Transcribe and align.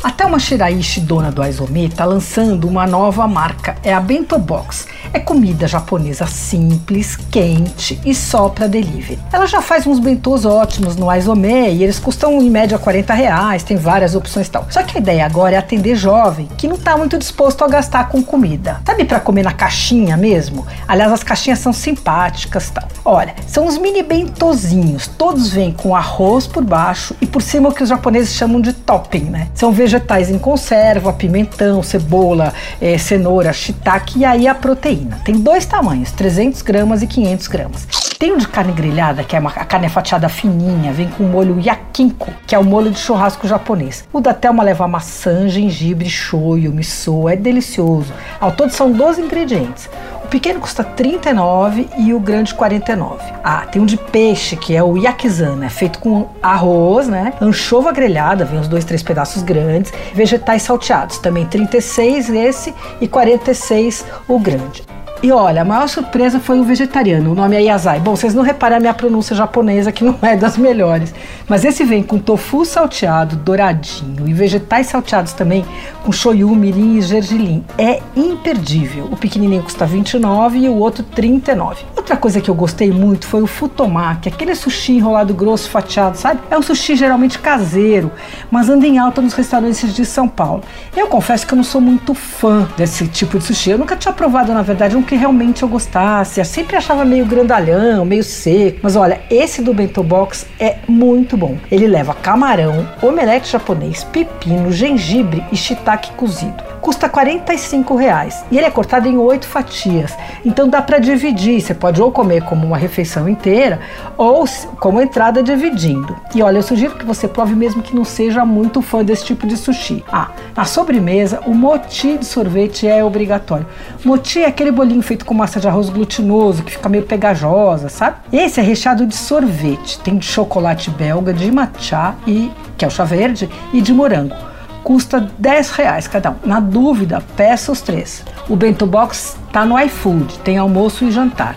A 0.00 0.10
Thelma 0.12 0.38
Shiraishi, 0.38 1.00
dona 1.00 1.32
do 1.32 1.42
Aizome, 1.42 1.86
está 1.86 2.04
lançando 2.04 2.68
uma 2.68 2.86
nova 2.86 3.26
marca, 3.26 3.74
é 3.82 3.92
a 3.92 3.98
Bento 3.98 4.38
Box. 4.38 4.86
É 5.12 5.18
comida 5.18 5.66
japonesa 5.66 6.24
simples, 6.26 7.16
quente 7.16 7.98
e 8.04 8.14
só 8.14 8.48
para 8.48 8.68
delivery. 8.68 9.18
Ela 9.32 9.46
já 9.46 9.60
faz 9.60 9.86
uns 9.86 9.98
bentos 9.98 10.44
ótimos 10.44 10.94
no 10.94 11.10
Aizome 11.10 11.70
e 11.72 11.82
eles 11.82 11.98
custam 11.98 12.40
em 12.40 12.48
média 12.48 12.78
40 12.78 13.12
reais, 13.12 13.64
tem 13.64 13.76
várias 13.76 14.14
opções 14.14 14.46
e 14.46 14.50
tal. 14.50 14.66
Só 14.70 14.82
que 14.84 14.98
a 14.98 15.00
ideia 15.00 15.26
agora 15.26 15.56
é 15.56 15.58
atender 15.58 15.96
jovem 15.96 16.48
que 16.56 16.68
não 16.68 16.76
está 16.76 16.96
muito 16.96 17.18
disposto 17.18 17.64
a 17.64 17.68
gastar 17.68 18.08
com 18.08 18.22
comida. 18.22 18.80
Sabe 18.86 19.04
para 19.04 19.18
comer 19.18 19.42
na 19.42 19.52
caixinha 19.52 20.16
mesmo? 20.16 20.64
Aliás, 20.86 21.10
as 21.10 21.24
caixinhas 21.24 21.58
são 21.58 21.72
simpáticas 21.72 22.70
tal. 22.70 22.86
Olha, 23.04 23.34
são 23.46 23.66
uns 23.66 23.78
mini 23.78 24.02
bentozinhos, 24.02 25.08
todos 25.08 25.50
vêm 25.50 25.72
com 25.72 25.96
arroz 25.96 26.46
por 26.46 26.62
baixo 26.62 27.16
e 27.20 27.26
por 27.26 27.42
cima 27.42 27.70
o 27.70 27.72
que 27.72 27.82
os 27.82 27.88
japoneses 27.88 28.34
chamam 28.34 28.60
de 28.60 28.72
topping, 28.72 29.24
né? 29.24 29.48
São 29.54 29.72
vegetais 29.88 30.28
em 30.28 30.38
conserva, 30.38 31.14
pimentão, 31.14 31.82
cebola, 31.82 32.52
é, 32.78 32.98
cenoura, 32.98 33.54
shiitake 33.54 34.18
e 34.18 34.24
aí 34.24 34.46
a 34.46 34.54
proteína. 34.54 35.18
Tem 35.24 35.34
dois 35.34 35.64
tamanhos, 35.64 36.12
300 36.12 36.60
gramas 36.60 37.02
e 37.02 37.06
500 37.06 37.46
gramas. 37.48 37.88
Tem 38.18 38.32
o 38.32 38.38
de 38.38 38.46
carne 38.46 38.72
grelhada, 38.72 39.24
que 39.24 39.34
é 39.34 39.38
uma, 39.38 39.50
a 39.50 39.64
carne 39.64 39.86
é 39.86 39.88
fatiada 39.88 40.28
fininha, 40.28 40.92
vem 40.92 41.08
com 41.08 41.24
molho 41.24 41.58
yakinko, 41.58 42.30
que 42.46 42.54
é 42.54 42.58
o 42.58 42.64
molho 42.64 42.90
de 42.90 42.98
churrasco 42.98 43.48
japonês. 43.48 44.04
O 44.12 44.20
da 44.20 44.34
Thelma 44.34 44.62
leva 44.62 44.86
maçã, 44.86 45.48
gengibre, 45.48 46.10
shoyu, 46.10 46.72
miso, 46.72 47.28
é 47.28 47.36
delicioso. 47.36 48.12
Ao 48.38 48.52
todo 48.52 48.70
são 48.70 48.92
12 48.92 49.22
ingredientes. 49.22 49.88
O 50.28 50.30
pequeno 50.30 50.60
custa 50.60 50.84
39 50.84 51.88
e 51.96 52.12
o 52.12 52.20
grande 52.20 52.54
49. 52.54 53.32
Ah, 53.42 53.64
tem 53.64 53.80
um 53.80 53.86
de 53.86 53.96
peixe 53.96 54.56
que 54.56 54.76
é 54.76 54.82
o 54.82 54.94
yakizana, 54.98 55.64
é 55.64 55.70
feito 55.70 55.98
com 56.00 56.28
arroz, 56.42 57.08
né? 57.08 57.32
Anchova 57.40 57.92
grelhada, 57.92 58.44
vem 58.44 58.60
os 58.60 58.68
dois, 58.68 58.84
três 58.84 59.02
pedaços 59.02 59.42
grandes, 59.42 59.90
vegetais 60.12 60.60
salteados, 60.64 61.16
também 61.16 61.46
36 61.46 62.28
esse 62.28 62.74
e 63.00 63.08
46 63.08 64.04
o 64.28 64.38
grande. 64.38 64.97
E 65.20 65.32
olha, 65.32 65.62
a 65.62 65.64
maior 65.64 65.88
surpresa 65.88 66.38
foi 66.38 66.60
o 66.60 66.64
vegetariano, 66.64 67.32
o 67.32 67.34
nome 67.34 67.56
é 67.56 67.62
Yazai. 67.62 67.98
Bom, 67.98 68.14
vocês 68.14 68.34
não 68.34 68.44
reparam 68.44 68.76
a 68.76 68.80
minha 68.80 68.94
pronúncia 68.94 69.34
japonesa, 69.34 69.90
que 69.90 70.04
não 70.04 70.16
é 70.22 70.36
das 70.36 70.56
melhores. 70.56 71.12
Mas 71.48 71.64
esse 71.64 71.82
vem 71.82 72.04
com 72.04 72.20
tofu 72.20 72.64
salteado, 72.64 73.34
douradinho, 73.34 74.28
e 74.28 74.32
vegetais 74.32 74.86
salteados 74.86 75.32
também, 75.32 75.64
com 76.04 76.12
shoyu, 76.12 76.54
mirim 76.54 76.98
e 76.98 77.02
gergelim. 77.02 77.64
É 77.76 78.00
imperdível. 78.14 79.06
O 79.10 79.16
pequenininho 79.16 79.62
custa 79.64 79.84
29 79.84 80.58
e 80.58 80.68
o 80.68 80.76
outro 80.76 81.02
39. 81.02 81.84
Outra 81.96 82.16
coisa 82.16 82.40
que 82.40 82.48
eu 82.48 82.54
gostei 82.54 82.92
muito 82.92 83.26
foi 83.26 83.42
o 83.42 83.46
futomaki, 83.48 84.28
aquele 84.28 84.54
sushi 84.54 84.92
enrolado 84.92 85.34
grosso, 85.34 85.68
fatiado, 85.68 86.16
sabe? 86.16 86.40
É 86.48 86.56
um 86.56 86.62
sushi 86.62 86.94
geralmente 86.94 87.40
caseiro, 87.40 88.12
mas 88.52 88.68
anda 88.68 88.86
em 88.86 88.98
alta 88.98 89.20
nos 89.20 89.34
restaurantes 89.34 89.92
de 89.92 90.06
São 90.06 90.28
Paulo. 90.28 90.62
Eu 90.96 91.08
confesso 91.08 91.44
que 91.44 91.54
eu 91.54 91.56
não 91.56 91.64
sou 91.64 91.80
muito 91.80 92.14
fã 92.14 92.68
desse 92.76 93.08
tipo 93.08 93.36
de 93.36 93.44
sushi. 93.44 93.70
Eu 93.70 93.78
nunca 93.78 93.96
tinha 93.96 94.12
provado, 94.12 94.52
na 94.54 94.62
verdade, 94.62 94.96
um 94.96 95.07
que 95.08 95.16
realmente 95.16 95.62
eu 95.62 95.68
gostasse. 95.68 96.38
Eu 96.38 96.44
sempre 96.44 96.76
achava 96.76 97.04
meio 97.04 97.24
grandalhão, 97.24 98.04
meio 98.04 98.22
seco. 98.22 98.80
Mas 98.82 98.94
olha, 98.94 99.20
esse 99.30 99.62
do 99.62 99.72
Bento 99.72 100.02
Box 100.02 100.46
é 100.60 100.76
muito 100.86 101.36
bom. 101.36 101.56
Ele 101.70 101.86
leva 101.86 102.12
camarão, 102.14 102.86
omelete 103.00 103.50
japonês, 103.50 104.04
pepino, 104.04 104.70
gengibre 104.70 105.42
e 105.50 105.56
shiitake 105.56 106.12
cozido. 106.12 106.67
Custa 106.88 107.06
45 107.06 107.96
reais 107.96 108.42
e 108.50 108.56
ele 108.56 108.64
é 108.64 108.70
cortado 108.70 109.06
em 109.06 109.18
oito 109.18 109.46
fatias. 109.46 110.16
Então 110.42 110.66
dá 110.66 110.80
para 110.80 110.98
dividir. 110.98 111.60
Você 111.60 111.74
pode 111.74 112.00
ou 112.00 112.10
comer 112.10 112.42
como 112.44 112.66
uma 112.66 112.78
refeição 112.78 113.28
inteira 113.28 113.78
ou 114.16 114.46
como 114.80 114.98
entrada 114.98 115.42
dividindo. 115.42 116.16
E 116.34 116.40
olha, 116.40 116.56
eu 116.56 116.62
sugiro 116.62 116.96
que 116.96 117.04
você 117.04 117.28
prove 117.28 117.54
mesmo 117.54 117.82
que 117.82 117.94
não 117.94 118.06
seja 118.06 118.42
muito 118.42 118.80
fã 118.80 119.04
desse 119.04 119.26
tipo 119.26 119.46
de 119.46 119.54
sushi. 119.58 120.02
Ah, 120.10 120.30
na 120.56 120.64
sobremesa, 120.64 121.40
o 121.44 121.52
moti 121.52 122.16
de 122.16 122.24
sorvete 122.24 122.88
é 122.88 123.04
obrigatório. 123.04 123.66
Moti 124.02 124.40
é 124.40 124.46
aquele 124.46 124.70
bolinho 124.70 125.02
feito 125.02 125.26
com 125.26 125.34
massa 125.34 125.60
de 125.60 125.68
arroz 125.68 125.90
glutinoso 125.90 126.62
que 126.62 126.72
fica 126.72 126.88
meio 126.88 127.04
pegajosa, 127.04 127.90
sabe? 127.90 128.16
Esse 128.32 128.60
é 128.60 128.62
recheado 128.62 129.06
de 129.06 129.14
sorvete. 129.14 130.00
Tem 130.00 130.16
de 130.16 130.24
chocolate 130.24 130.88
belga, 130.88 131.34
de 131.34 131.52
matcha 131.52 132.14
e 132.26 132.50
que 132.78 132.84
é 132.86 132.88
o 132.88 132.90
chá 132.90 133.04
verde 133.04 133.46
e 133.74 133.82
de 133.82 133.92
morango 133.92 134.47
custa 134.88 135.30
10 135.38 135.70
reais 135.72 136.08
cada 136.08 136.30
um. 136.30 136.36
Na 136.46 136.60
dúvida, 136.60 137.22
peça 137.36 137.70
os 137.70 137.82
três. 137.82 138.24
O 138.48 138.56
Bento 138.56 138.86
Box 138.86 139.36
está 139.46 139.66
no 139.66 139.78
iFood, 139.78 140.38
tem 140.38 140.56
almoço 140.56 141.04
e 141.04 141.10
jantar. 141.10 141.56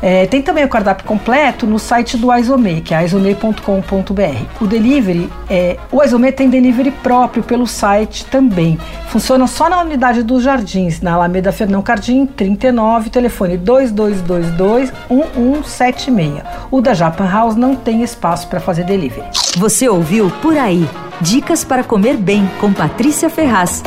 É, 0.00 0.26
tem 0.26 0.40
também 0.40 0.64
o 0.64 0.68
cardápio 0.68 1.04
completo 1.04 1.66
no 1.66 1.76
site 1.76 2.16
do 2.16 2.30
Aizome, 2.30 2.80
que 2.80 2.94
é 2.94 2.98
aizome.com.br. 2.98 4.44
O 4.60 4.66
delivery, 4.68 5.28
é, 5.50 5.76
o 5.90 6.00
Aizome 6.00 6.30
tem 6.30 6.48
delivery 6.48 6.92
próprio 6.92 7.42
pelo 7.42 7.66
site 7.66 8.24
também. 8.26 8.78
Funciona 9.08 9.48
só 9.48 9.68
na 9.68 9.80
unidade 9.80 10.22
dos 10.22 10.44
Jardins, 10.44 11.00
na 11.00 11.14
Alameda 11.14 11.50
Fernão 11.50 11.82
Cardim, 11.82 12.26
39, 12.26 13.10
telefone 13.10 13.58
2222-1176. 13.58 16.44
O 16.70 16.80
da 16.80 16.94
Japan 16.94 17.28
House 17.28 17.56
não 17.56 17.74
tem 17.74 18.04
espaço 18.04 18.46
para 18.46 18.60
fazer 18.60 18.84
delivery. 18.84 19.26
Você 19.56 19.88
ouviu 19.88 20.30
Por 20.40 20.56
Aí. 20.56 20.88
Dicas 21.20 21.64
para 21.64 21.82
comer 21.82 22.16
bem 22.16 22.48
com 22.60 22.72
Patrícia 22.72 23.28
Ferraz. 23.28 23.82